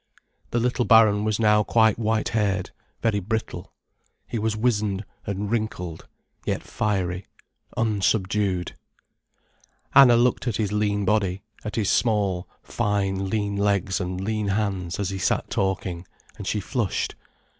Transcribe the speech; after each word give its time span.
The 0.49 0.59
little 0.59 0.83
baron 0.83 1.23
was 1.25 1.39
now 1.39 1.61
quite 1.63 1.99
white 1.99 2.29
haired, 2.29 2.71
very 3.03 3.19
brittle. 3.19 3.71
He 4.27 4.39
was 4.39 4.57
wizened 4.57 5.05
and 5.27 5.51
wrinkled, 5.51 6.07
yet 6.43 6.63
fiery, 6.63 7.27
unsubdued. 7.77 8.73
Anna 9.93 10.15
looked 10.15 10.47
at 10.47 10.55
his 10.57 10.71
lean 10.71 11.05
body, 11.05 11.43
at 11.63 11.75
his 11.75 11.91
small, 11.91 12.47
fine 12.63 13.29
lean 13.29 13.55
legs 13.57 14.01
and 14.01 14.19
lean 14.19 14.47
hands 14.47 14.99
as 14.99 15.11
he 15.11 15.19
sat 15.19 15.51
talking, 15.51 16.07
and 16.35 16.47
she 16.47 16.59
flushed. 16.59 17.13